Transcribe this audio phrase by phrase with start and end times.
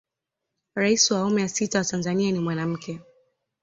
[0.75, 2.99] rais wa awamu ya sita wa tanzania ni mwanamke